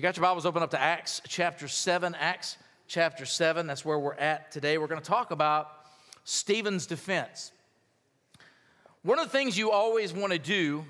[0.00, 2.16] you got your Bibles, open up to Acts chapter 7.
[2.18, 2.56] Acts
[2.88, 4.78] chapter 7, that's where we're at today.
[4.78, 5.72] We're going to talk about
[6.24, 7.52] Stephen's defense.
[9.02, 10.86] One of the things you always want to do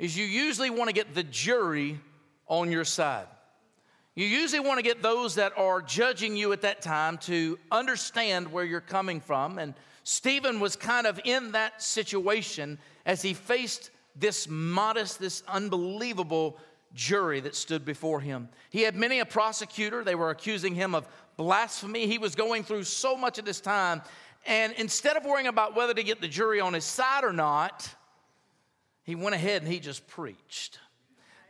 [0.00, 2.00] is you usually want to get the jury
[2.48, 3.28] on your side.
[4.16, 8.50] You usually want to get those that are judging you at that time to understand
[8.50, 9.60] where you're coming from.
[9.60, 16.58] And Stephen was kind of in that situation as he faced this modest, this unbelievable
[16.94, 18.48] jury that stood before him.
[18.70, 22.06] He had many a prosecutor, they were accusing him of blasphemy.
[22.06, 24.02] He was going through so much at this time.
[24.46, 27.88] And instead of worrying about whether to get the jury on his side or not,
[29.04, 30.78] he went ahead and he just preached.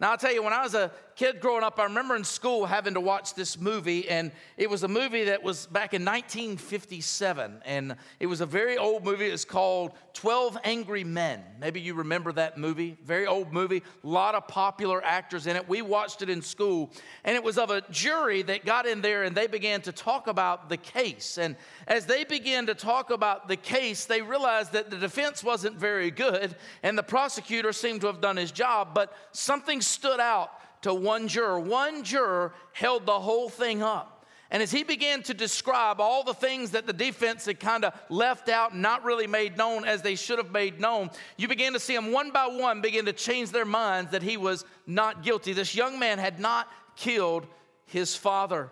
[0.01, 2.67] Now, I'll tell you, when I was a kid growing up, I remember in school
[2.67, 7.63] having to watch this movie, and it was a movie that was back in 1957.
[7.65, 9.27] And it was a very old movie.
[9.27, 11.43] It's called 12 Angry Men.
[11.61, 12.97] Maybe you remember that movie.
[13.05, 15.69] Very old movie, a lot of popular actors in it.
[15.69, 16.91] We watched it in school,
[17.25, 20.27] and it was of a jury that got in there and they began to talk
[20.27, 21.39] about the case.
[21.39, 25.77] And as they began to talk about the case, they realized that the defense wasn't
[25.77, 30.53] very good, and the prosecutor seemed to have done his job, but something stood out
[30.83, 31.61] to one juror.
[31.61, 34.21] One juror held the whole thing up.
[34.53, 37.95] And as he began to describe all the things that the defense had kind of
[38.09, 41.79] left out, not really made known as they should have made known, you began to
[41.79, 45.53] see them one by one begin to change their minds that he was not guilty.
[45.53, 47.47] This young man had not killed
[47.87, 48.71] his father.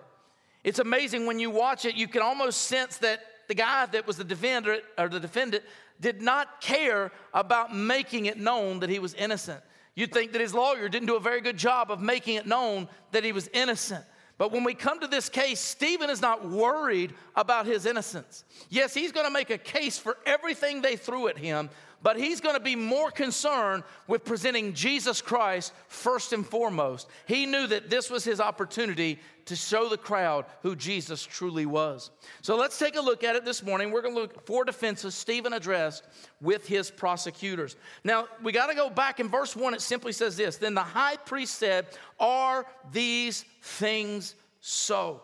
[0.65, 4.17] It's amazing when you watch it, you can almost sense that the guy that was
[4.17, 5.63] the defendant or the defendant
[6.01, 9.61] did not care about making it known that he was innocent.
[9.99, 12.87] You'd think that his lawyer didn't do a very good job of making it known
[13.11, 14.05] that he was innocent.
[14.37, 18.45] But when we come to this case, Stephen is not worried about his innocence.
[18.69, 21.69] Yes, he's going to make a case for everything they threw at him,
[22.03, 27.09] but he's going to be more concerned with presenting Jesus Christ first and foremost.
[27.27, 32.11] He knew that this was his opportunity to show the crowd who Jesus truly was.
[32.43, 33.91] So let's take a look at it this morning.
[33.91, 36.05] We're going to look at four defenses Stephen addressed
[36.41, 37.77] with his prosecutors.
[38.05, 39.75] Now, we got to go back in verse 1.
[39.75, 41.87] It simply says this Then the high priest said,
[42.21, 45.23] Are these things so?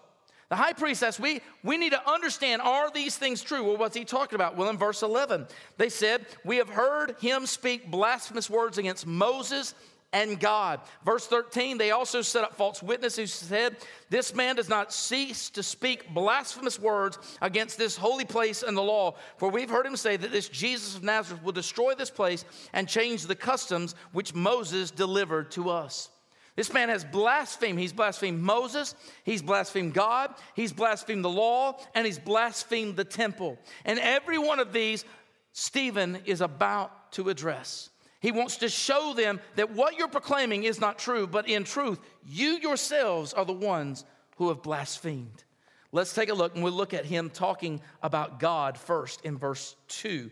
[0.54, 3.64] The high priest says, we, we need to understand are these things true?
[3.64, 4.56] Well, what's he talking about?
[4.56, 5.48] Well, in verse 11,
[5.78, 9.74] they said, We have heard him speak blasphemous words against Moses
[10.12, 10.78] and God.
[11.04, 13.78] Verse 13, they also set up false witnesses who said,
[14.10, 18.80] This man does not cease to speak blasphemous words against this holy place and the
[18.80, 19.16] law.
[19.38, 22.88] For we've heard him say that this Jesus of Nazareth will destroy this place and
[22.88, 26.10] change the customs which Moses delivered to us.
[26.56, 27.78] This man has blasphemed.
[27.78, 28.94] He's blasphemed Moses,
[29.24, 33.58] he's blasphemed God, he's blasphemed the law, and he's blasphemed the temple.
[33.84, 35.04] And every one of these,
[35.52, 37.90] Stephen is about to address.
[38.20, 42.00] He wants to show them that what you're proclaiming is not true, but in truth,
[42.26, 44.04] you yourselves are the ones
[44.36, 45.44] who have blasphemed.
[45.92, 49.76] Let's take a look and we'll look at him talking about God first in verse
[49.88, 50.30] 2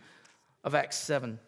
[0.65, 1.39] of Acts 7.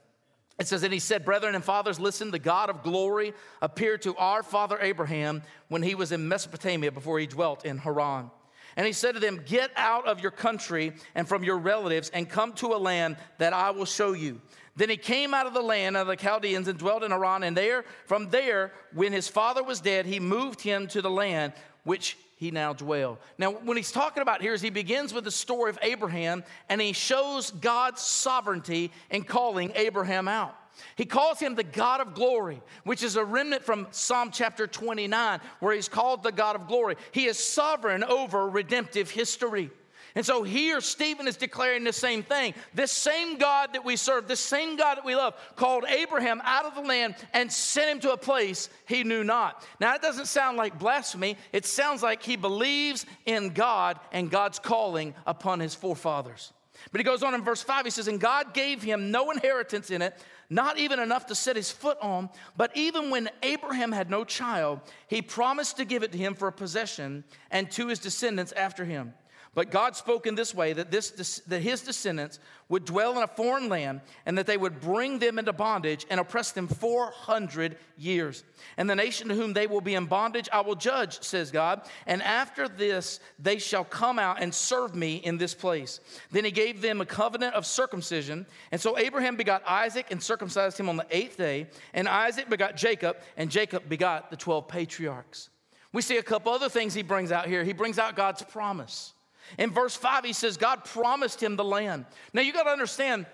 [0.58, 4.16] It says, And he said, Brethren and fathers, listen, the God of glory appeared to
[4.16, 8.30] our father Abraham when he was in Mesopotamia before he dwelt in Haran.
[8.76, 12.28] And he said to them, Get out of your country and from your relatives and
[12.28, 14.40] come to a land that I will show you.
[14.76, 17.44] Then he came out of the land of the Chaldeans and dwelt in Haran.
[17.44, 21.52] And there, from there, when his father was dead, he moved him to the land
[21.84, 23.18] which he now dwell.
[23.38, 26.78] Now, when he's talking about here, is he begins with the story of Abraham and
[26.78, 30.54] he shows God's sovereignty in calling Abraham out.
[30.96, 35.40] He calls him the God of glory, which is a remnant from Psalm chapter 29,
[35.60, 36.96] where he's called the God of glory.
[37.12, 39.70] He is sovereign over redemptive history.
[40.16, 42.54] And so here, Stephen is declaring the same thing.
[42.72, 46.66] This same God that we serve, this same God that we love, called Abraham out
[46.66, 49.66] of the land and sent him to a place he knew not.
[49.80, 51.36] Now, it doesn't sound like blasphemy.
[51.52, 56.52] It sounds like he believes in God and God's calling upon his forefathers.
[56.92, 59.90] But he goes on in verse 5, he says, And God gave him no inheritance
[59.90, 60.16] in it,
[60.48, 62.30] not even enough to set his foot on.
[62.56, 66.46] But even when Abraham had no child, he promised to give it to him for
[66.46, 69.14] a possession and to his descendants after him.
[69.54, 73.28] But God spoke in this way that, this, that his descendants would dwell in a
[73.28, 78.42] foreign land and that they would bring them into bondage and oppress them 400 years.
[78.76, 81.82] And the nation to whom they will be in bondage, I will judge, says God.
[82.06, 86.00] And after this, they shall come out and serve me in this place.
[86.32, 88.46] Then he gave them a covenant of circumcision.
[88.72, 91.68] And so Abraham begot Isaac and circumcised him on the eighth day.
[91.92, 95.50] And Isaac begot Jacob, and Jacob begot the 12 patriarchs.
[95.92, 97.62] We see a couple other things he brings out here.
[97.62, 99.12] He brings out God's promise.
[99.58, 102.06] In verse 5, he says, God promised him the land.
[102.32, 103.26] Now you got to understand,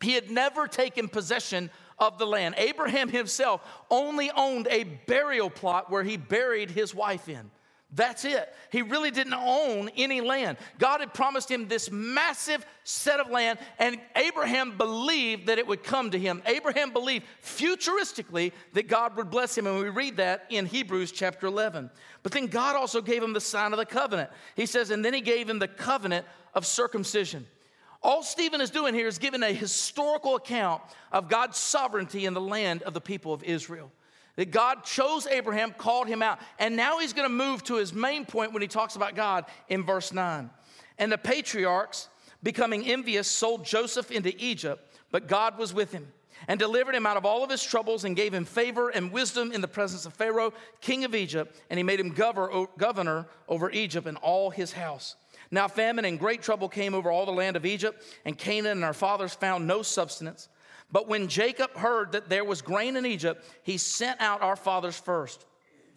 [0.00, 2.54] he had never taken possession of the land.
[2.56, 3.60] Abraham himself
[3.90, 7.50] only owned a burial plot where he buried his wife in.
[7.92, 8.54] That's it.
[8.70, 10.58] He really didn't own any land.
[10.78, 15.82] God had promised him this massive set of land, and Abraham believed that it would
[15.82, 16.40] come to him.
[16.46, 21.48] Abraham believed futuristically that God would bless him, and we read that in Hebrews chapter
[21.48, 21.90] 11.
[22.22, 24.30] But then God also gave him the sign of the covenant.
[24.54, 27.44] He says, and then he gave him the covenant of circumcision.
[28.02, 32.40] All Stephen is doing here is giving a historical account of God's sovereignty in the
[32.40, 33.90] land of the people of Israel.
[34.40, 37.92] That God chose Abraham, called him out, and now he's going to move to his
[37.92, 40.48] main point when he talks about God in verse 9.
[40.96, 42.08] And the patriarchs,
[42.42, 46.10] becoming envious, sold Joseph into Egypt, but God was with him
[46.48, 49.52] and delivered him out of all of his troubles and gave him favor and wisdom
[49.52, 54.06] in the presence of Pharaoh, king of Egypt, and he made him governor over Egypt
[54.06, 55.16] and all his house.
[55.50, 58.84] Now famine and great trouble came over all the land of Egypt, and Canaan and
[58.84, 60.48] our fathers found no substance.
[60.92, 64.98] But when Jacob heard that there was grain in Egypt, he sent out our fathers
[64.98, 65.46] first.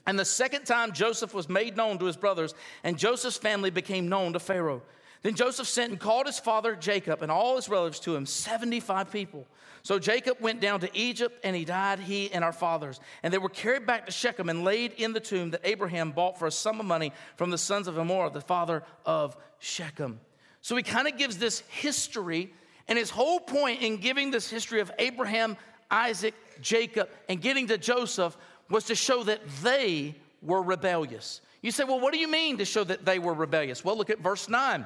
[0.06, 2.54] And the second time Joseph was made known to his brothers,
[2.84, 4.82] and Joseph's family became known to Pharaoh.
[5.24, 9.10] Then Joseph sent and called his father Jacob and all his relatives to him, 75
[9.10, 9.48] people.
[9.82, 13.00] So Jacob went down to Egypt and he died, he and our fathers.
[13.24, 16.38] And they were carried back to Shechem and laid in the tomb that Abraham bought
[16.38, 20.20] for a sum of money from the sons of Hamor, the father of Shechem.
[20.62, 22.54] So he kind of gives this history
[22.88, 25.58] and his whole point in giving this history of Abraham,
[25.90, 28.38] Isaac, Jacob, and getting to Joseph
[28.70, 31.42] was to show that they were rebellious.
[31.62, 33.86] You say, well, what do you mean to show that they were rebellious?
[33.86, 34.86] Well, look at verse 9.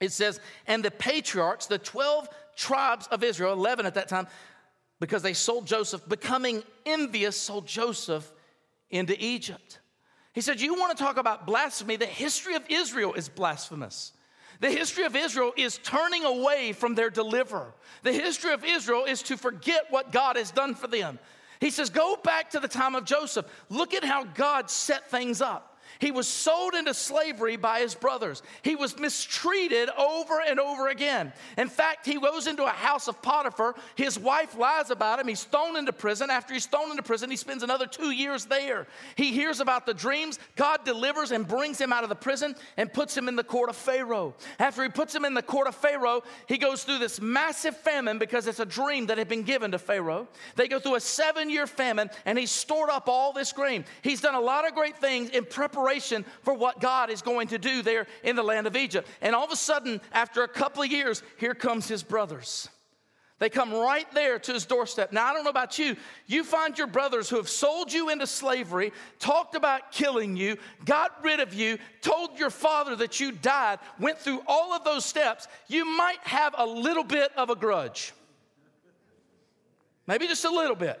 [0.00, 4.26] It says, And the patriarchs, the 12 tribes of Israel, 11 at that time,
[5.00, 8.32] because they sold Joseph, becoming envious, sold Joseph
[8.90, 9.80] into Egypt.
[10.32, 11.96] He said, You want to talk about blasphemy?
[11.96, 14.12] The history of Israel is blasphemous.
[14.60, 17.72] The history of Israel is turning away from their deliverer.
[18.02, 21.18] The history of Israel is to forget what God has done for them.
[21.60, 23.46] He says, Go back to the time of Joseph.
[23.68, 25.77] Look at how God set things up.
[25.98, 28.42] He was sold into slavery by his brothers.
[28.62, 31.32] He was mistreated over and over again.
[31.56, 33.74] In fact, he goes into a house of Potiphar.
[33.96, 35.26] His wife lies about him.
[35.26, 36.30] He's thrown into prison.
[36.30, 38.86] After he's thrown into prison, he spends another two years there.
[39.16, 40.38] He hears about the dreams.
[40.56, 43.70] God delivers and brings him out of the prison and puts him in the court
[43.70, 44.34] of Pharaoh.
[44.58, 48.18] After he puts him in the court of Pharaoh, he goes through this massive famine
[48.18, 50.28] because it's a dream that had been given to Pharaoh.
[50.54, 53.84] They go through a seven year famine and he's stored up all this grain.
[54.02, 57.48] He's done a lot of great things in preparation preparation for what God is going
[57.48, 59.08] to do there in the land of Egypt.
[59.20, 62.68] And all of a sudden, after a couple of years, here comes his brothers.
[63.38, 65.12] They come right there to his doorstep.
[65.12, 65.94] Now, I don't know about you.
[66.26, 71.22] You find your brothers who have sold you into slavery, talked about killing you, got
[71.22, 75.46] rid of you, told your father that you died, went through all of those steps.
[75.68, 78.12] You might have a little bit of a grudge.
[80.08, 81.00] Maybe just a little bit.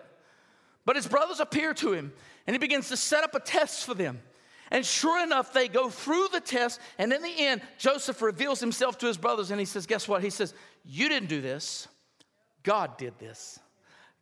[0.84, 2.12] But his brothers appear to him,
[2.46, 4.20] and he begins to set up a test for them.
[4.70, 8.98] And sure enough, they go through the test, and in the end, Joseph reveals himself
[8.98, 10.22] to his brothers and he says, Guess what?
[10.22, 10.52] He says,
[10.84, 11.88] You didn't do this,
[12.62, 13.58] God did this.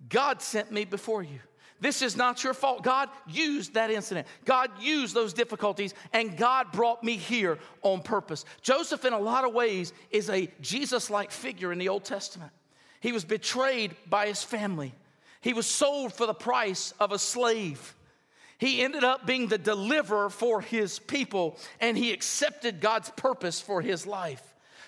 [0.08, 1.40] God sent me before you.
[1.80, 2.82] This is not your fault.
[2.82, 4.26] God used that incident.
[4.44, 8.44] God used those difficulties, and God brought me here on purpose.
[8.62, 12.52] Joseph, in a lot of ways, is a Jesus like figure in the Old Testament.
[13.00, 14.94] He was betrayed by his family,
[15.40, 17.94] he was sold for the price of a slave.
[18.58, 23.82] He ended up being the deliverer for his people, and he accepted God's purpose for
[23.82, 24.42] his life.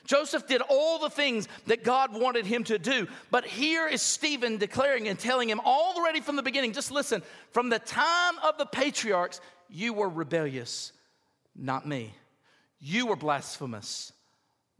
[0.09, 3.07] Joseph did all the things that God wanted him to do.
[3.31, 7.69] But here is Stephen declaring and telling him already from the beginning just listen, from
[7.69, 10.93] the time of the patriarchs, you were rebellious,
[11.55, 12.15] not me.
[12.81, 14.15] You were blasphemous,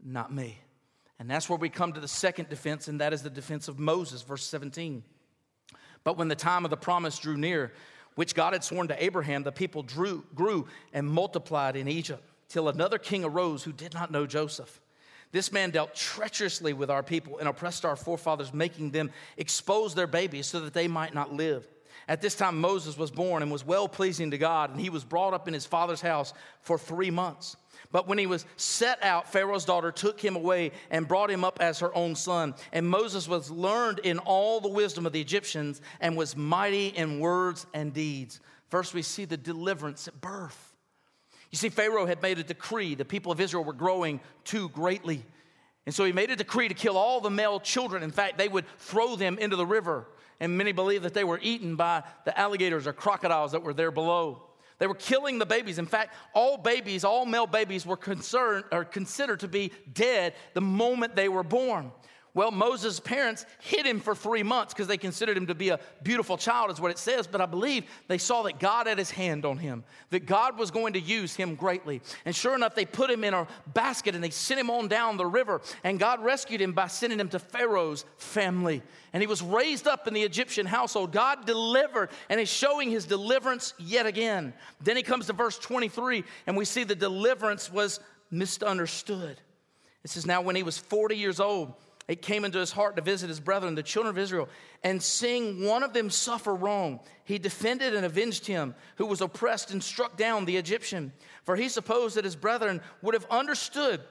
[0.03, 0.57] not me.
[1.19, 3.77] And that's where we come to the second defense, and that is the defense of
[3.77, 5.03] Moses, verse 17.
[6.03, 7.71] But when the time of the promise drew near,
[8.19, 12.67] which God had sworn to Abraham, the people drew, grew and multiplied in Egypt till
[12.67, 14.81] another king arose who did not know Joseph.
[15.31, 20.05] This man dealt treacherously with our people and oppressed our forefathers, making them expose their
[20.05, 21.65] babies so that they might not live.
[22.09, 25.05] At this time, Moses was born and was well pleasing to God, and he was
[25.05, 27.55] brought up in his father's house for three months.
[27.91, 31.59] But when he was set out, Pharaoh's daughter took him away and brought him up
[31.61, 32.53] as her own son.
[32.71, 37.19] And Moses was learned in all the wisdom of the Egyptians and was mighty in
[37.19, 38.41] words and deeds.
[38.69, 40.75] First, we see the deliverance at birth.
[41.51, 42.93] You see, Pharaoh had made a decree.
[42.93, 45.25] The people of Israel were growing too greatly.
[45.85, 48.03] And so he made a decree to kill all the male children.
[48.03, 50.05] In fact, they would throw them into the river.
[50.39, 53.89] And many believe that they were eaten by the alligators or crocodiles that were there
[53.89, 54.43] below.
[54.79, 55.77] They were killing the babies.
[55.77, 60.61] In fact, all babies, all male babies, were concerned or considered to be dead the
[60.61, 61.91] moment they were born.
[62.35, 65.79] Well, Moses' parents hid him for three months because they considered him to be a
[66.03, 67.25] beautiful child, is what it says.
[67.25, 70.69] But I believe they saw that God had his hand on him, that God was
[70.69, 72.01] going to use him greatly.
[72.25, 75.17] And sure enough, they put him in a basket and they sent him on down
[75.17, 75.61] the river.
[75.83, 78.83] And God rescued him by sending him to Pharaoh's family.
[79.11, 81.11] And he was raised up in the Egyptian household.
[81.11, 84.53] God delivered and is showing his deliverance yet again.
[84.81, 89.41] Then he comes to verse 23, and we see the deliverance was misunderstood.
[90.03, 91.73] It says, Now when he was 40 years old,
[92.09, 94.49] it came into his heart to visit his brethren, the children of Israel,
[94.83, 99.69] and seeing one of them suffer wrong, he defended and avenged him who was oppressed
[99.69, 101.13] and struck down the Egyptian.
[101.43, 104.01] For he supposed that his brethren would have understood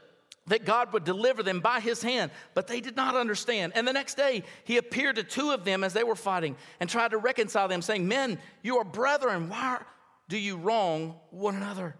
[0.46, 3.72] that God would deliver them by his hand, but they did not understand.
[3.74, 6.88] And the next day, he appeared to two of them as they were fighting and
[6.88, 9.48] tried to reconcile them, saying, Men, you are brethren.
[9.48, 9.80] Why
[10.28, 11.96] do you wrong one another?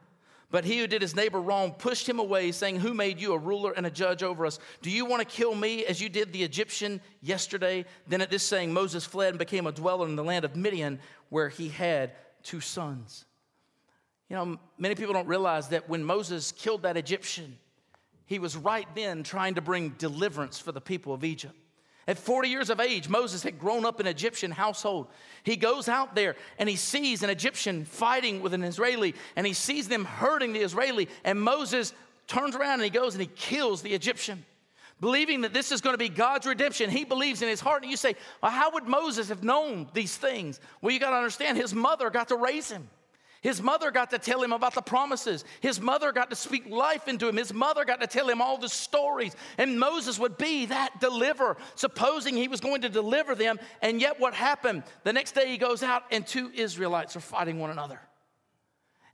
[0.51, 3.39] But he who did his neighbor wrong pushed him away, saying, Who made you a
[3.39, 4.59] ruler and a judge over us?
[4.81, 7.85] Do you want to kill me as you did the Egyptian yesterday?
[8.07, 11.01] Then at this saying, Moses fled and became a dweller in the land of Midian,
[11.29, 12.13] where he had
[12.43, 13.27] two sons.
[14.31, 17.59] You know, many people don't realize that when Moses killed that Egyptian,
[18.25, 21.55] he was right then trying to bring deliverance for the people of Egypt.
[22.09, 25.09] At 40 years of age, Moses had grown up in an Egyptian household.
[25.43, 29.53] He goes out there and he sees an Egyptian fighting with an Israeli, and he
[29.53, 31.07] sees them hurting the Israeli.
[31.23, 31.93] And Moses
[32.27, 34.47] turns around and he goes and he kills the Egyptian,
[35.03, 36.89] believing that this is going to be God's redemption.
[36.89, 37.83] He believes in his heart.
[37.83, 40.61] And you say, well, how would Moses have known these things?
[40.81, 42.89] Well, you got to understand, his mother got to raise him.
[43.41, 45.45] His mother got to tell him about the promises.
[45.61, 47.37] His mother got to speak life into him.
[47.37, 49.37] His mother got to tell him all the stories.
[49.59, 53.61] And Moses would be that deliverer, supposing he was going to deliver them.
[53.81, 54.83] And yet, what happened?
[55.05, 58.01] The next day, he goes out, and two Israelites are fighting one another.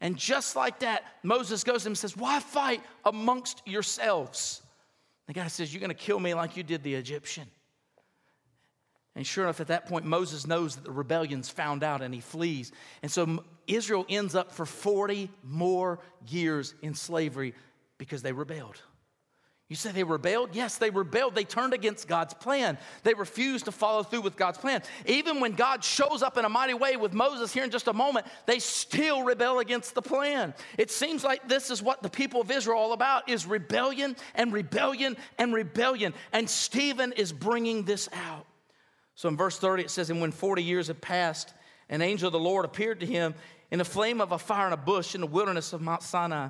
[0.00, 4.62] And just like that, Moses goes to him and says, Why fight amongst yourselves?
[5.26, 7.47] The guy says, You're going to kill me like you did the Egyptian.
[9.16, 12.21] And sure enough, at that point, Moses knows that the rebellion's found out and he
[12.21, 12.73] flees.
[13.02, 17.54] And so Israel ends up for 40 more years in slavery
[17.97, 18.80] because they rebelled.
[19.71, 20.50] You say they rebelled?
[20.52, 21.35] Yes, they rebelled.
[21.35, 22.76] They turned against God's plan.
[23.02, 24.83] They refused to follow through with God's plan.
[25.06, 27.92] Even when God shows up in a mighty way with Moses here in just a
[27.94, 30.52] moment, they still rebel against the plan.
[30.76, 34.16] It seems like this is what the people of Israel are all about is rebellion
[34.35, 36.12] and rebellion and rebellion.
[36.33, 38.47] And Stephen is bringing this out.
[39.14, 41.54] So in verse 30 it says and when 40 years had passed,
[41.88, 43.35] an angel of the Lord appeared to him
[43.71, 46.49] in the flame of a fire in a bush in the wilderness of Mount Sinai.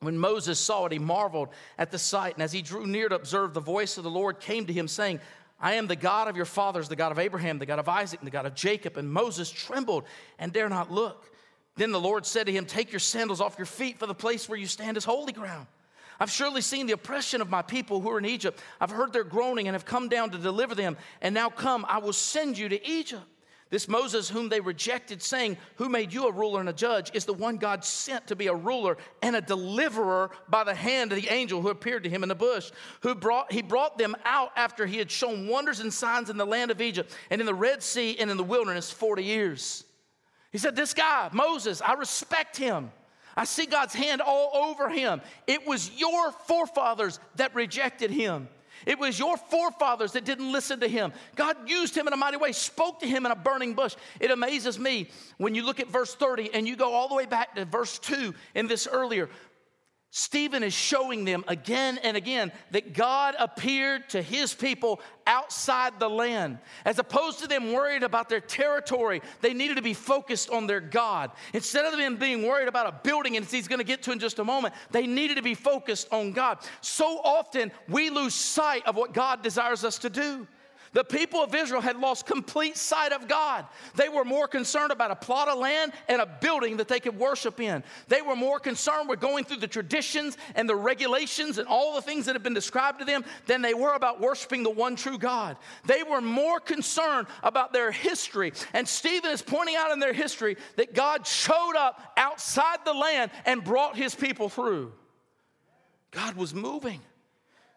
[0.00, 2.34] When Moses saw it, he marveled at the sight.
[2.34, 4.88] And as he drew near to observe, the voice of the Lord came to him,
[4.88, 5.20] saying,
[5.60, 8.18] I am the God of your fathers, the God of Abraham, the God of Isaac,
[8.20, 8.96] and the God of Jacob.
[8.96, 10.04] And Moses trembled
[10.38, 11.30] and dare not look.
[11.76, 14.48] Then the Lord said to him, Take your sandals off your feet, for the place
[14.48, 15.66] where you stand is holy ground.
[16.20, 18.60] I've surely seen the oppression of my people who are in Egypt.
[18.78, 20.98] I've heard their groaning and have come down to deliver them.
[21.22, 23.24] And now come, I will send you to Egypt.
[23.70, 27.24] This Moses, whom they rejected, saying, Who made you a ruler and a judge, is
[27.24, 31.22] the one God sent to be a ruler and a deliverer by the hand of
[31.22, 32.72] the angel who appeared to him in the bush.
[33.02, 36.44] Who brought, he brought them out after he had shown wonders and signs in the
[36.44, 39.84] land of Egypt and in the Red Sea and in the wilderness 40 years.
[40.50, 42.90] He said, This guy, Moses, I respect him.
[43.36, 45.20] I see God's hand all over him.
[45.46, 48.48] It was your forefathers that rejected him.
[48.86, 51.12] It was your forefathers that didn't listen to him.
[51.36, 53.94] God used him in a mighty way, spoke to him in a burning bush.
[54.20, 57.26] It amazes me when you look at verse 30 and you go all the way
[57.26, 59.28] back to verse 2 in this earlier.
[60.12, 66.10] Stephen is showing them again and again that God appeared to his people outside the
[66.10, 66.58] land.
[66.84, 70.80] As opposed to them worried about their territory, they needed to be focused on their
[70.80, 71.30] God.
[71.54, 74.18] Instead of them being worried about a building, and he's going to get to in
[74.18, 76.58] just a moment, they needed to be focused on God.
[76.80, 80.48] So often we lose sight of what God desires us to do.
[80.92, 83.64] The people of Israel had lost complete sight of God.
[83.94, 87.16] They were more concerned about a plot of land and a building that they could
[87.16, 87.84] worship in.
[88.08, 92.02] They were more concerned with going through the traditions and the regulations and all the
[92.02, 95.16] things that have been described to them than they were about worshiping the one true
[95.16, 95.56] God.
[95.84, 98.52] They were more concerned about their history.
[98.72, 103.30] And Stephen is pointing out in their history that God showed up outside the land
[103.46, 104.92] and brought his people through.
[106.10, 107.00] God was moving.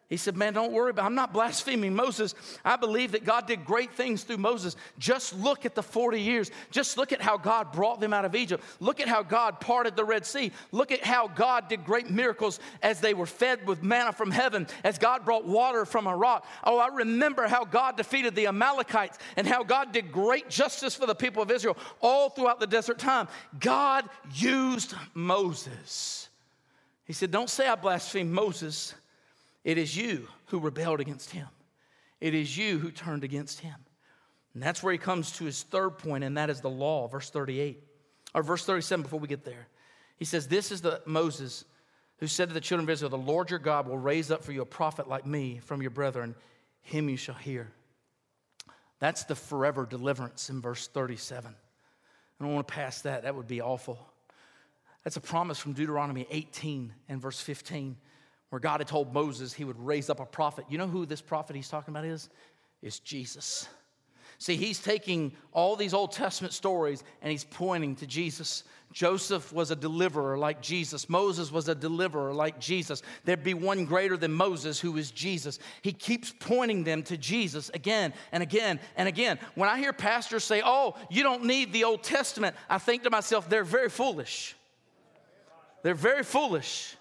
[0.09, 1.05] He said, Man, don't worry about it.
[1.07, 2.35] I'm not blaspheming Moses.
[2.63, 4.75] I believe that God did great things through Moses.
[4.99, 6.51] Just look at the 40 years.
[6.71, 8.63] Just look at how God brought them out of Egypt.
[8.79, 10.51] Look at how God parted the Red Sea.
[10.71, 14.67] Look at how God did great miracles as they were fed with manna from heaven,
[14.83, 16.45] as God brought water from a rock.
[16.63, 21.05] Oh, I remember how God defeated the Amalekites and how God did great justice for
[21.05, 23.27] the people of Israel all throughout the desert time.
[23.59, 26.29] God used Moses.
[27.05, 28.93] He said, Don't say I blaspheme Moses.
[29.63, 31.47] It is you who rebelled against him.
[32.19, 33.75] It is you who turned against him.
[34.53, 37.29] And that's where he comes to his third point, and that is the law, verse
[37.29, 37.83] 38.
[38.35, 39.67] Or verse 37 before we get there.
[40.17, 41.65] He says, This is the Moses
[42.17, 44.51] who said to the children of Israel, The Lord your God will raise up for
[44.51, 46.35] you a prophet like me from your brethren,
[46.81, 47.71] him you shall hear.
[48.99, 51.53] That's the forever deliverance in verse 37.
[51.53, 53.99] I don't want to pass that, that would be awful.
[55.03, 57.97] That's a promise from Deuteronomy 18 and verse 15,
[58.53, 60.65] where God had told Moses he would raise up a prophet.
[60.69, 62.29] You know who this prophet he's talking about is?
[62.83, 63.67] It's Jesus.
[64.37, 68.63] See, he's taking all these Old Testament stories and he's pointing to Jesus.
[68.91, 71.09] Joseph was a deliverer like Jesus.
[71.09, 73.01] Moses was a deliverer like Jesus.
[73.25, 75.57] There'd be one greater than Moses who is Jesus.
[75.81, 79.39] He keeps pointing them to Jesus again and again and again.
[79.55, 83.09] When I hear pastors say, Oh, you don't need the Old Testament, I think to
[83.09, 84.55] myself, they're very foolish.
[85.81, 86.97] They're very foolish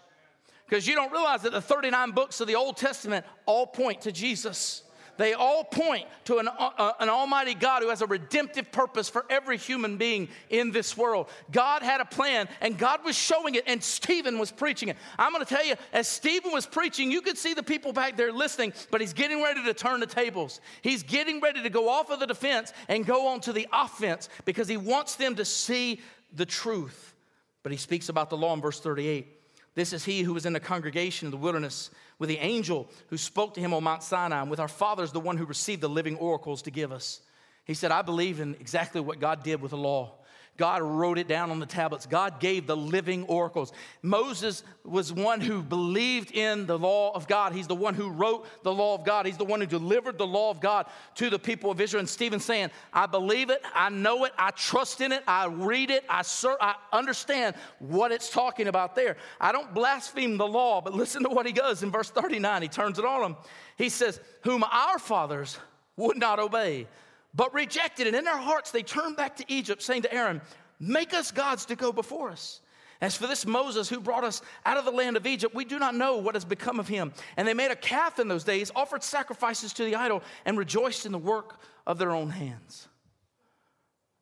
[0.73, 4.11] because you don't realize that the 39 books of the Old Testament all point to
[4.11, 4.85] Jesus.
[5.19, 9.27] They all point to an, uh, an almighty God who has a redemptive purpose for
[9.29, 11.29] every human being in this world.
[11.51, 14.97] God had a plan and God was showing it, and Stephen was preaching it.
[15.19, 18.17] I'm going to tell you, as Stephen was preaching, you could see the people back
[18.17, 20.63] there listening, but he's getting ready to turn the tables.
[20.81, 24.31] He's getting ready to go off of the defense and go on to the offense
[24.47, 26.01] because he wants them to see
[26.33, 27.15] the truth.
[27.63, 29.42] But he speaks about the law in verse 38.
[29.75, 33.17] This is he who was in the congregation in the wilderness with the angel who
[33.17, 35.89] spoke to him on Mount Sinai, and with our fathers, the one who received the
[35.89, 37.21] living oracles to give us.
[37.65, 40.15] He said, I believe in exactly what God did with the law.
[40.59, 42.05] God wrote it down on the tablets.
[42.05, 43.73] God gave the living oracles.
[44.03, 47.55] Moses was one who believed in the law of God.
[47.55, 49.25] He's the one who wrote the law of God.
[49.25, 52.01] He's the one who delivered the law of God to the people of Israel.
[52.01, 55.91] And Stephen saying, I believe it, I know it, I trust in it, I read
[55.91, 59.17] it, I, ser- I understand what it's talking about there.
[59.41, 62.61] I don't blaspheme the law, but listen to what he does in verse 39.
[62.61, 63.37] He turns it on him.
[63.77, 65.59] He says, Whom our fathers
[65.97, 66.87] would not obey
[67.35, 68.15] but rejected it.
[68.15, 70.41] In their hearts, they turned back to Egypt, saying to Aaron,
[70.79, 72.61] Make us gods to go before us.
[73.01, 75.79] As for this Moses who brought us out of the land of Egypt, we do
[75.79, 77.13] not know what has become of him.
[77.37, 81.05] And they made a calf in those days, offered sacrifices to the idol, and rejoiced
[81.05, 82.89] in the work of their own hands.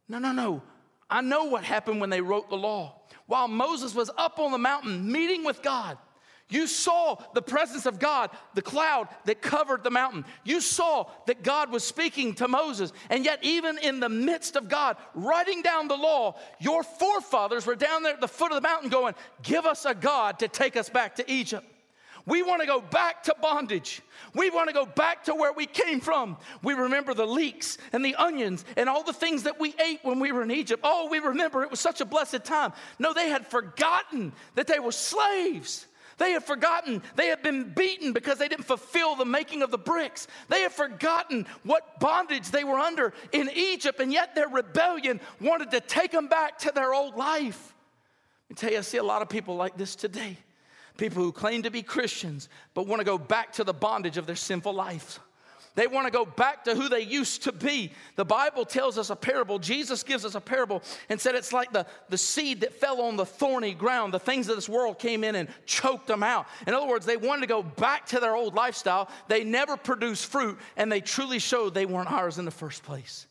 [0.08, 0.62] No, no, no.
[1.10, 3.02] I know what happened when they wrote the law.
[3.26, 5.98] While Moses was up on the mountain meeting with God,
[6.50, 10.24] you saw the presence of God, the cloud that covered the mountain.
[10.44, 12.92] You saw that God was speaking to Moses.
[13.08, 17.76] And yet, even in the midst of God writing down the law, your forefathers were
[17.76, 20.76] down there at the foot of the mountain going, Give us a God to take
[20.76, 21.66] us back to Egypt.
[22.26, 24.02] We want to go back to bondage.
[24.34, 26.36] We want to go back to where we came from.
[26.62, 30.20] We remember the leeks and the onions and all the things that we ate when
[30.20, 30.82] we were in Egypt.
[30.84, 32.72] Oh, we remember it was such a blessed time.
[32.98, 35.86] No, they had forgotten that they were slaves.
[36.20, 39.78] They have forgotten they have been beaten because they didn't fulfill the making of the
[39.78, 40.28] bricks.
[40.50, 45.70] They have forgotten what bondage they were under in Egypt, and yet their rebellion wanted
[45.70, 47.74] to take them back to their old life.
[48.50, 50.36] Me tell you, I see a lot of people like this today.
[50.98, 54.26] People who claim to be Christians, but want to go back to the bondage of
[54.26, 55.20] their sinful lives.
[55.74, 57.92] They want to go back to who they used to be.
[58.16, 59.58] The Bible tells us a parable.
[59.58, 63.16] Jesus gives us a parable and said it's like the, the seed that fell on
[63.16, 64.12] the thorny ground.
[64.12, 66.46] The things of this world came in and choked them out.
[66.66, 69.08] In other words, they wanted to go back to their old lifestyle.
[69.28, 73.26] They never produced fruit, and they truly showed they weren't ours in the first place.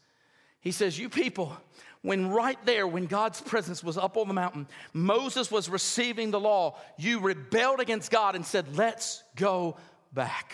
[0.62, 1.56] He says, You people,
[2.02, 6.40] when right there, when God's presence was up on the mountain, Moses was receiving the
[6.40, 9.78] law, you rebelled against God and said, Let's go
[10.14, 10.54] back.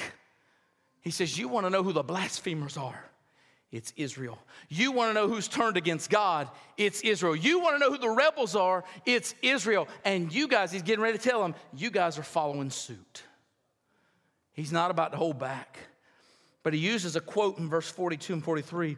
[1.05, 3.01] He says, You want to know who the blasphemers are?
[3.71, 4.39] It's Israel.
[4.69, 6.49] You want to know who's turned against God?
[6.77, 7.35] It's Israel.
[7.35, 8.83] You want to know who the rebels are?
[9.05, 9.87] It's Israel.
[10.03, 13.23] And you guys, he's getting ready to tell them, you guys are following suit.
[14.53, 15.77] He's not about to hold back.
[16.63, 18.97] But he uses a quote in verse 42 and 43.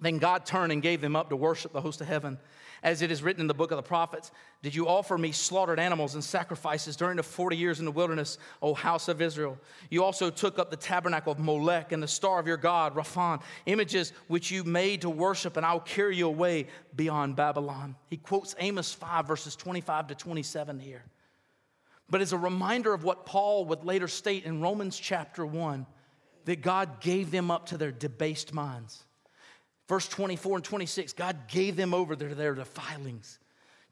[0.00, 2.38] Then God turned and gave them up to worship the host of heaven
[2.82, 4.30] as it is written in the book of the prophets,
[4.62, 8.38] did you offer me slaughtered animals and sacrifices during the 40 years in the wilderness,
[8.62, 9.58] O house of Israel?
[9.90, 13.42] You also took up the tabernacle of Molech and the star of your God, Raphan,
[13.66, 17.96] images which you made to worship, and I'll carry you away beyond Babylon.
[18.10, 21.04] He quotes Amos 5, verses 25 to 27 here.
[22.08, 25.86] But as a reminder of what Paul would later state in Romans chapter 1,
[26.44, 29.05] that God gave them up to their debased minds.
[29.88, 33.38] Verse 24 and 26, God gave them over to their defilings.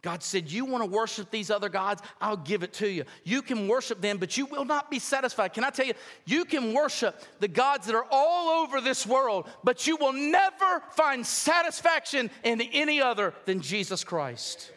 [0.05, 2.03] God said, You want to worship these other gods?
[2.21, 3.05] I'll give it to you.
[3.25, 5.55] You can worship them, but you will not be satisfied.
[5.55, 5.95] Can I tell you,
[6.27, 10.83] you can worship the gods that are all over this world, but you will never
[10.91, 14.73] find satisfaction in any other than Jesus Christ.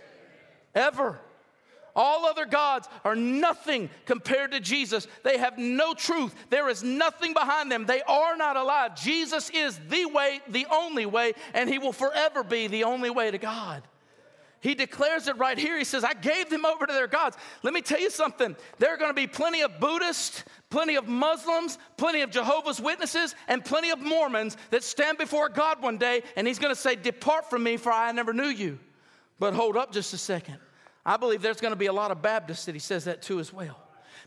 [0.74, 1.20] Ever.
[1.98, 5.08] All other gods are nothing compared to Jesus.
[5.24, 6.34] They have no truth.
[6.52, 7.88] There is nothing behind them.
[7.88, 8.96] They are not alive.
[8.96, 13.32] Jesus is the way, the only way, and He will forever be the only way
[13.32, 13.82] to God.
[14.60, 15.78] He declares it right here.
[15.78, 17.36] He says, I gave them over to their gods.
[17.64, 18.56] Let me tell you something.
[18.78, 23.34] There are going to be plenty of Buddhists, plenty of Muslims, plenty of Jehovah's Witnesses,
[23.48, 26.96] and plenty of Mormons that stand before God one day, and He's going to say,
[26.96, 28.78] Depart from me, for I never knew you.
[29.40, 30.58] But hold up just a second.
[31.08, 33.40] I believe there's going to be a lot of Baptists that he says that too
[33.40, 33.80] as well.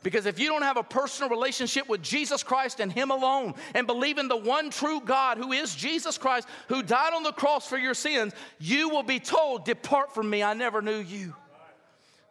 [0.02, 3.86] Because if you don't have a personal relationship with Jesus Christ and Him alone, and
[3.86, 7.66] believe in the one true God who is Jesus Christ, who died on the cross
[7.66, 11.34] for your sins, you will be told, Depart from me, I never knew you.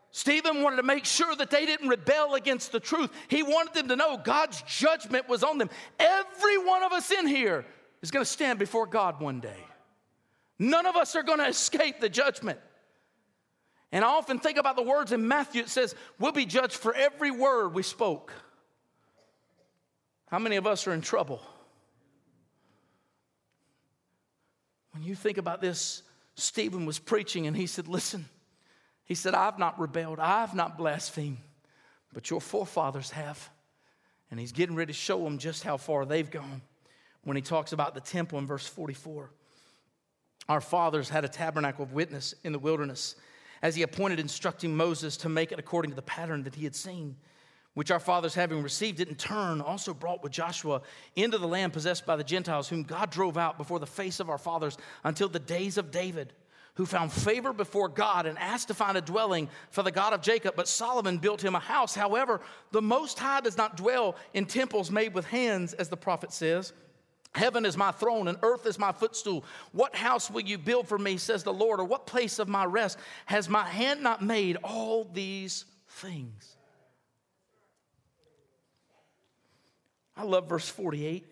[0.09, 3.11] Stephen wanted to make sure that they didn't rebel against the truth.
[3.27, 5.69] He wanted them to know God's judgment was on them.
[5.99, 7.63] Every one of us in here
[8.01, 9.63] is going to stand before God one day.
[10.57, 12.59] None of us are going to escape the judgment.
[13.91, 15.61] And I often think about the words in Matthew.
[15.61, 18.33] It says, We'll be judged for every word we spoke.
[20.27, 21.41] How many of us are in trouble?
[24.91, 26.03] When you think about this,
[26.35, 28.25] Stephen was preaching and he said, Listen,
[29.05, 31.37] he said, I've not rebelled, I've not blasphemed,
[32.13, 33.49] but your forefathers have.
[34.29, 36.61] And he's getting ready to show them just how far they've gone
[37.23, 39.31] when he talks about the temple in verse 44.
[40.47, 43.15] Our fathers had a tabernacle of witness in the wilderness
[43.61, 46.75] as he appointed instructing Moses to make it according to the pattern that he had
[46.75, 47.15] seen,
[47.73, 50.81] which our fathers, having received it in turn, also brought with Joshua
[51.15, 54.29] into the land possessed by the Gentiles, whom God drove out before the face of
[54.29, 56.33] our fathers until the days of David.
[56.75, 60.21] Who found favor before God and asked to find a dwelling for the God of
[60.21, 60.55] Jacob.
[60.55, 61.93] But Solomon built him a house.
[61.93, 62.39] However,
[62.71, 66.71] the Most High does not dwell in temples made with hands, as the prophet says.
[67.33, 69.45] Heaven is my throne and earth is my footstool.
[69.71, 72.65] What house will you build for me, says the Lord, or what place of my
[72.65, 76.55] rest has my hand not made all these things?
[80.17, 81.25] I love verse 48.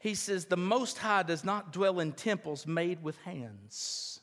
[0.00, 4.20] He says, The Most High does not dwell in temples made with hands.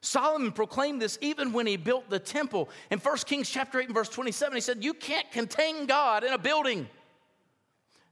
[0.00, 2.68] Solomon proclaimed this even when he built the temple.
[2.90, 6.32] In 1 Kings chapter 8 and verse 27, he said, You can't contain God in
[6.32, 6.88] a building.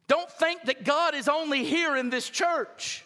[0.07, 3.05] Don't think that God is only here in this church.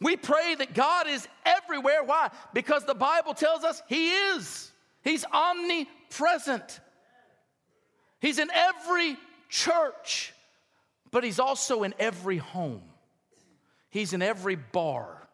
[0.00, 2.02] We pray that God is everywhere.
[2.02, 2.30] Why?
[2.52, 4.72] Because the Bible tells us He is.
[5.04, 6.80] He's omnipresent.
[8.20, 9.16] He's in every
[9.48, 10.32] church,
[11.10, 12.82] but He's also in every home.
[13.90, 15.28] He's in every bar.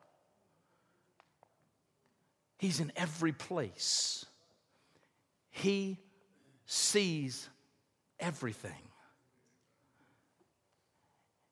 [2.59, 4.27] He's in every place.
[5.51, 5.99] He
[6.67, 7.49] sees
[8.21, 8.88] everything.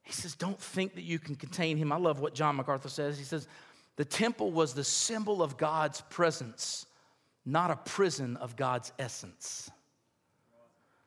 [0.06, 1.90] He says, Don't think that you can contain him.
[1.90, 3.18] I love what John MacArthur says.
[3.18, 3.48] He says,
[3.96, 6.86] The temple was the symbol of God's presence,
[7.44, 9.68] not a prison of God's essence.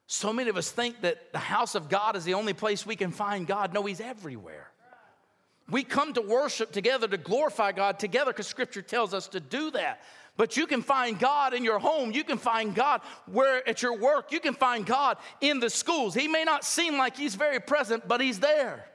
[0.06, 2.98] So many of us think that the house of God is the only place we
[2.98, 3.74] can find God.
[3.74, 4.68] No, He's everywhere.
[5.70, 9.72] We come to worship together to glorify God together because Scripture tells us to do
[9.72, 10.02] that.
[10.40, 12.14] But you can find God in your home.
[12.14, 14.32] You can find God where at your work.
[14.32, 16.14] You can find God in the schools.
[16.14, 18.86] He may not seem like He's very present, but He's there.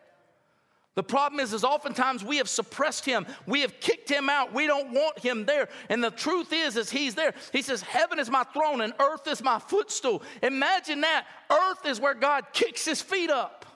[0.95, 3.27] The problem is, is oftentimes we have suppressed him.
[3.47, 4.55] We have kicked him out.
[4.55, 5.69] We don't want him there.
[5.91, 7.35] And the truth is, is he's there.
[7.53, 10.23] He says, heaven is my throne and earth is my footstool.
[10.41, 11.27] Imagine that.
[11.51, 13.67] Earth is where God kicks his feet up.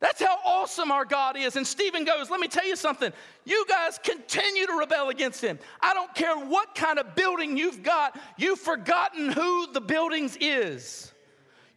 [0.00, 1.56] That's how awesome our God is.
[1.56, 3.12] And Stephen goes, Let me tell you something.
[3.44, 5.58] You guys continue to rebel against him.
[5.80, 11.12] I don't care what kind of building you've got, you've forgotten who the buildings is.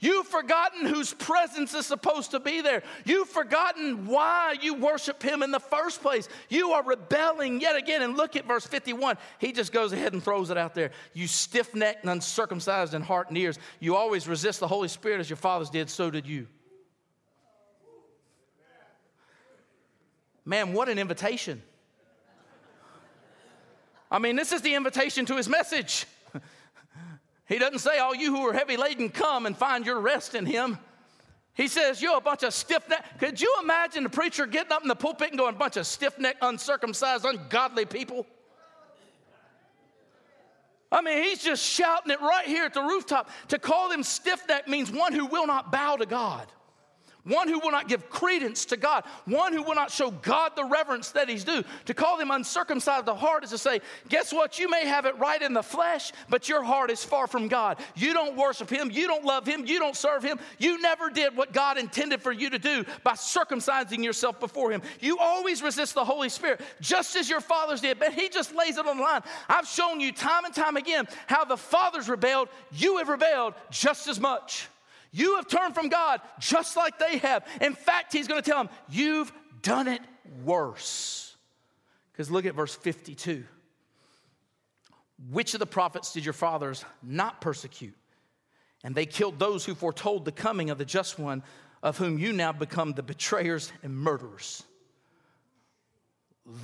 [0.03, 2.81] You've forgotten whose presence is supposed to be there.
[3.05, 6.27] You've forgotten why you worship Him in the first place.
[6.49, 8.01] You are rebelling yet again.
[8.01, 9.17] And look at verse 51.
[9.37, 10.89] He just goes ahead and throws it out there.
[11.13, 13.59] You stiff necked and uncircumcised in heart and ears.
[13.79, 16.47] You always resist the Holy Spirit as your fathers did, so did you.
[20.51, 21.61] Man, what an invitation.
[24.11, 26.05] I mean, this is the invitation to his message.
[27.47, 30.45] He doesn't say, All you who are heavy laden, come and find your rest in
[30.45, 30.77] Him.
[31.53, 33.19] He says, You're a bunch of stiff necked.
[33.19, 36.17] Could you imagine the preacher getting up in the pulpit and going, Bunch of stiff
[36.17, 38.25] necked, uncircumcised, ungodly people?
[40.93, 43.29] I mean, he's just shouting it right here at the rooftop.
[43.49, 46.47] To call them stiff necked means one who will not bow to God,
[47.23, 50.65] one who will not give credence to God, one who will not show God the
[50.65, 51.63] reverence that he's due.
[51.85, 54.57] To call them uncircumcised of the heart is to say, guess what?
[54.59, 57.79] You may have it right in the flesh, but your heart is far from God.
[57.95, 60.39] You don't worship him, you don't love him, you don't serve him.
[60.57, 64.81] You never did what God intended for you to do by circumcising yourself before him.
[64.99, 68.77] You always resist the Holy Spirit, just as your fathers did, but he just lays
[68.77, 69.21] it on the line.
[69.47, 74.07] I've shown you time and time again how the fathers rebelled, you have rebelled just
[74.07, 74.67] as much.
[75.11, 77.45] You have turned from God just like they have.
[77.59, 80.01] In fact, he's going to tell them, You've done it
[80.43, 81.35] worse.
[82.11, 83.43] Because look at verse 52.
[85.29, 87.95] Which of the prophets did your fathers not persecute?
[88.83, 91.43] And they killed those who foretold the coming of the just one,
[91.83, 94.63] of whom you now become the betrayers and murderers.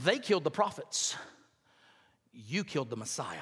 [0.03, 1.15] They killed the prophets,
[2.33, 3.37] you killed the Messiah.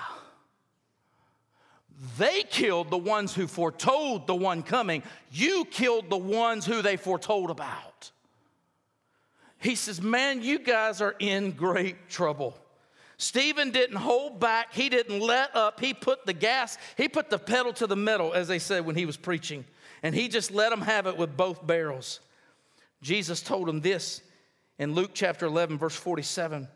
[2.17, 5.01] They killed the ones who foretold the one coming.
[5.31, 8.12] You killed the ones who they foretold about.
[9.60, 12.58] He says, Man, you guys are in great trouble.
[13.17, 15.79] Stephen didn't hold back, he didn't let up.
[15.79, 18.97] He put the gas, he put the pedal to the metal, as they said when
[18.97, 19.63] he was preaching,
[20.03, 22.19] and he just let them have it with both barrels.
[23.01, 24.21] Jesus told him this
[24.77, 26.67] in Luke chapter 11, verse 47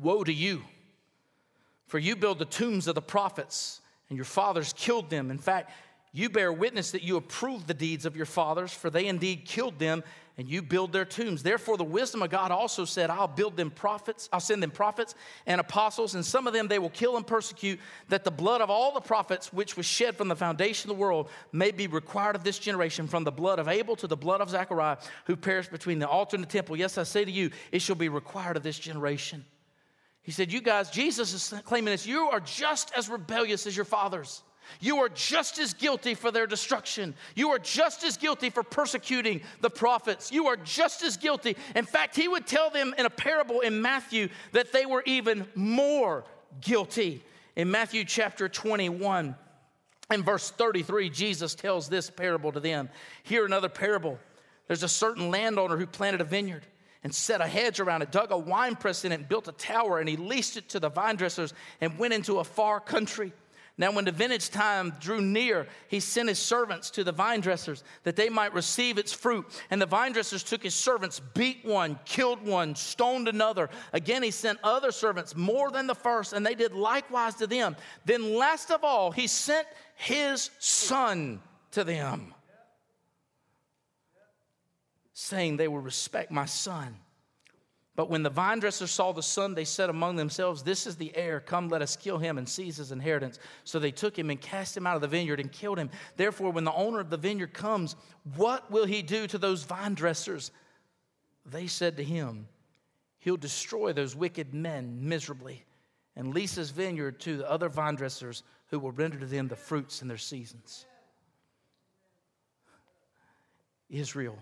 [0.00, 0.62] Woe to you,
[1.86, 3.81] for you build the tombs of the prophets
[4.12, 5.30] and your fathers killed them.
[5.30, 5.70] In fact,
[6.12, 9.78] you bear witness that you approve the deeds of your fathers, for they indeed killed
[9.78, 10.04] them,
[10.36, 11.42] and you build their tombs.
[11.42, 15.14] Therefore, the wisdom of God also said, I'll build them prophets, I'll send them prophets
[15.46, 18.68] and apostles, and some of them they will kill and persecute, that the blood of
[18.68, 22.36] all the prophets which was shed from the foundation of the world may be required
[22.36, 25.70] of this generation, from the blood of Abel to the blood of Zechariah, who perished
[25.70, 26.76] between the altar and the temple.
[26.76, 29.46] Yes, I say to you, it shall be required of this generation.
[30.22, 32.06] He said, You guys, Jesus is claiming this.
[32.06, 34.42] You are just as rebellious as your fathers.
[34.80, 37.14] You are just as guilty for their destruction.
[37.34, 40.32] You are just as guilty for persecuting the prophets.
[40.32, 41.56] You are just as guilty.
[41.74, 45.46] In fact, he would tell them in a parable in Matthew that they were even
[45.54, 46.24] more
[46.60, 47.22] guilty.
[47.56, 49.34] In Matthew chapter 21,
[50.10, 52.88] in verse 33, Jesus tells this parable to them.
[53.24, 54.18] Here, another parable.
[54.68, 56.66] There's a certain landowner who planted a vineyard
[57.04, 59.52] and set a hedge around it, dug a wine press in it, and built a
[59.52, 63.32] tower, and he leased it to the vine dressers and went into a far country.
[63.78, 67.82] Now, when the vintage time drew near, he sent his servants to the vine dressers
[68.02, 69.46] that they might receive its fruit.
[69.70, 73.70] And the vine dressers took his servants, beat one, killed one, stoned another.
[73.94, 77.74] Again, he sent other servants more than the first, and they did likewise to them.
[78.04, 82.34] Then, last of all, he sent his son to them
[85.12, 86.96] saying they will respect my son.
[87.94, 91.14] But when the vine dressers saw the son, they said among themselves, This is the
[91.14, 91.40] heir.
[91.40, 93.38] Come, let us kill him and seize his inheritance.
[93.64, 95.90] So they took him and cast him out of the vineyard and killed him.
[96.16, 97.96] Therefore, when the owner of the vineyard comes,
[98.36, 100.52] what will he do to those vine dressers?
[101.44, 102.48] They said to him,
[103.18, 105.64] He'll destroy those wicked men miserably
[106.16, 109.56] and lease his vineyard to the other vine dressers who will render to them the
[109.56, 110.86] fruits in their seasons.
[113.90, 114.38] Israel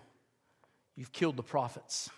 [0.96, 2.10] You've killed the prophets.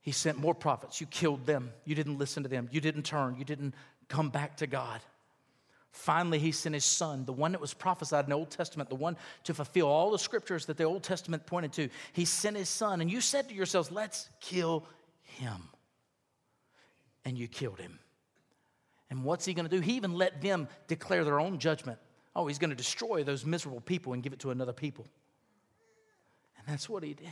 [0.00, 1.00] He sent more prophets.
[1.00, 1.72] You killed them.
[1.84, 2.68] You didn't listen to them.
[2.70, 3.36] You didn't turn.
[3.38, 3.74] You didn't
[4.08, 5.00] come back to God.
[5.92, 8.96] Finally, he sent his son, the one that was prophesied in the Old Testament, the
[8.96, 11.88] one to fulfill all the scriptures that the Old Testament pointed to.
[12.12, 14.86] He sent his son, and you said to yourselves, Let's kill
[15.22, 15.68] him.
[17.24, 17.98] And you killed him.
[19.08, 19.80] And what's he going to do?
[19.80, 21.98] He even let them declare their own judgment.
[22.34, 25.06] Oh, he's going to destroy those miserable people and give it to another people.
[26.66, 27.28] And that's what he did.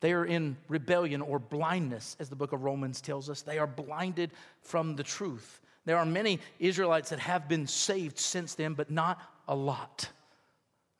[0.00, 3.42] They are in rebellion or blindness, as the book of Romans tells us.
[3.42, 4.30] They are blinded
[4.62, 5.60] from the truth.
[5.84, 10.08] There are many Israelites that have been saved since then, but not a lot.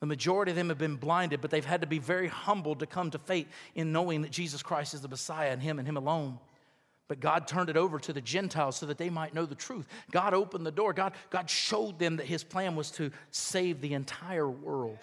[0.01, 2.87] The majority of them have been blinded, but they've had to be very humbled to
[2.87, 5.97] come to faith in knowing that Jesus Christ is the Messiah and Him and Him
[5.97, 6.39] alone.
[7.09, 9.89] But God turned it over to the Gentiles so that they might know the truth.
[10.11, 10.93] God opened the door.
[10.93, 14.99] God, God showed them that His plan was to save the entire world.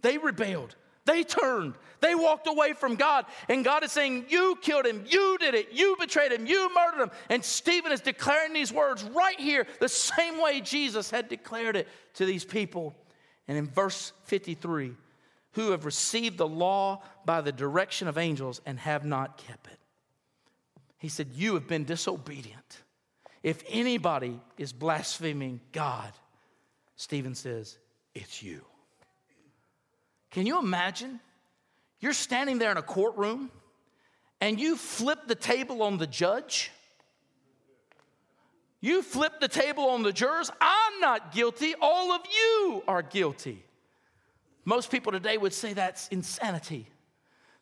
[0.00, 0.74] They rebelled.
[1.04, 1.74] They turned.
[2.00, 3.26] They walked away from God.
[3.48, 5.04] And God is saying, You killed him.
[5.08, 5.72] You did it.
[5.72, 6.46] You betrayed him.
[6.46, 7.10] You murdered him.
[7.28, 11.88] And Stephen is declaring these words right here, the same way Jesus had declared it
[12.14, 12.94] to these people.
[13.48, 14.94] And in verse 53,
[15.52, 19.78] who have received the law by the direction of angels and have not kept it.
[20.98, 22.82] He said, You have been disobedient.
[23.42, 26.12] If anybody is blaspheming God,
[26.94, 27.78] Stephen says,
[28.14, 28.64] It's you.
[30.32, 31.20] Can you imagine?
[32.00, 33.50] You're standing there in a courtroom
[34.40, 36.72] and you flip the table on the judge.
[38.80, 40.50] You flip the table on the jurors.
[40.60, 41.74] I'm not guilty.
[41.80, 43.64] All of you are guilty.
[44.64, 46.88] Most people today would say that's insanity,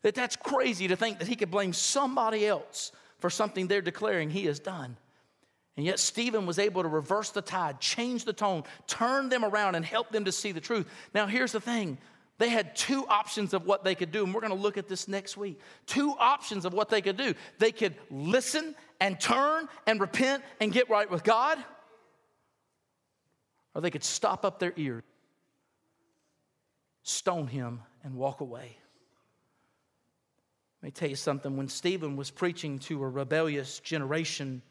[0.03, 4.31] that that's crazy to think that he could blame somebody else for something they're declaring
[4.31, 4.97] he has done.
[5.77, 9.77] And yet, Stephen was able to reverse the tide, change the tone, turn them around,
[9.77, 10.87] and help them to see the truth.
[11.15, 11.97] Now, here's the thing
[12.41, 14.89] they had two options of what they could do, and we're going to look at
[14.89, 15.61] this next week.
[15.85, 17.35] Two options of what they could do.
[17.59, 21.59] They could listen and turn and repent and get right with God,
[23.75, 25.03] or they could stop up their ears,
[27.03, 28.79] stone him, and walk away.
[30.83, 31.59] Let me tell you something.
[31.59, 34.63] When Stephen was preaching to a rebellious generation,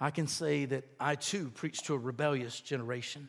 [0.00, 3.28] I can say that I too preached to a rebellious generation.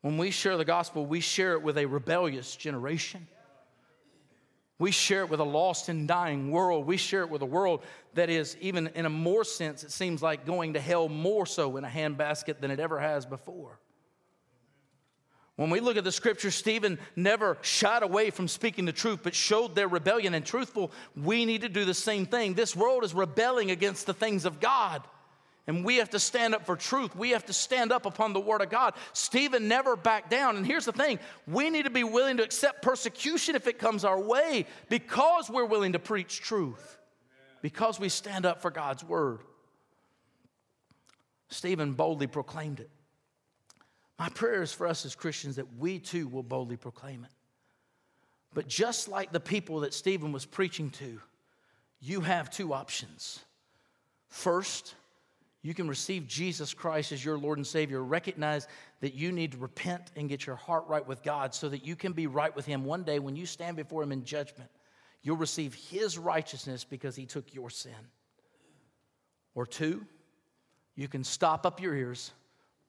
[0.00, 3.26] When we share the gospel, we share it with a rebellious generation.
[4.78, 6.86] We share it with a lost and dying world.
[6.86, 7.82] We share it with a world
[8.14, 11.76] that is, even in a more sense, it seems like going to hell more so
[11.76, 13.80] in a handbasket than it ever has before.
[15.56, 19.34] When we look at the scripture, Stephen never shied away from speaking the truth, but
[19.34, 20.92] showed their rebellion and truthful.
[21.16, 22.54] We need to do the same thing.
[22.54, 25.02] This world is rebelling against the things of God.
[25.68, 27.14] And we have to stand up for truth.
[27.14, 28.94] We have to stand up upon the word of God.
[29.12, 30.56] Stephen never backed down.
[30.56, 34.02] And here's the thing we need to be willing to accept persecution if it comes
[34.02, 36.98] our way because we're willing to preach truth,
[37.60, 39.40] because we stand up for God's word.
[41.50, 42.90] Stephen boldly proclaimed it.
[44.18, 47.30] My prayer is for us as Christians that we too will boldly proclaim it.
[48.54, 51.20] But just like the people that Stephen was preaching to,
[52.00, 53.40] you have two options.
[54.28, 54.94] First,
[55.62, 58.02] you can receive Jesus Christ as your Lord and Savior.
[58.02, 58.68] Recognize
[59.00, 61.96] that you need to repent and get your heart right with God so that you
[61.96, 62.84] can be right with Him.
[62.84, 64.70] One day, when you stand before Him in judgment,
[65.22, 67.92] you'll receive His righteousness because He took your sin.
[69.54, 70.06] Or two,
[70.94, 72.30] you can stop up your ears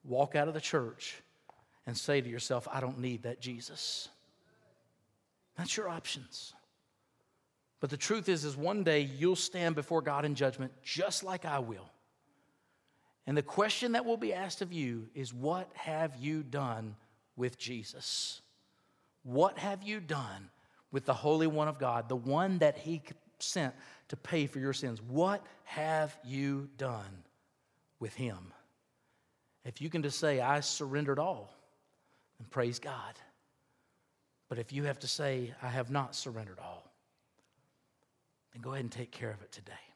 [0.04, 1.22] walk out of the church
[1.86, 4.10] and say to yourself, I don't need that Jesus.
[5.58, 6.54] That's your options.
[7.80, 11.46] But the truth is, is one day you'll stand before God in judgment just like
[11.46, 11.90] I will.
[13.30, 16.96] And the question that will be asked of you is, What have you done
[17.36, 18.42] with Jesus?
[19.22, 20.50] What have you done
[20.92, 23.04] with the Holy One of God, the one that He
[23.38, 23.76] sent
[24.08, 25.00] to pay for your sins?
[25.00, 27.24] What have you done
[28.00, 28.52] with Him?
[29.64, 31.54] If you can just say, I surrendered all,
[32.40, 33.14] then praise God.
[34.48, 36.92] But if you have to say, I have not surrendered all,
[38.54, 39.89] then go ahead and take care of it today.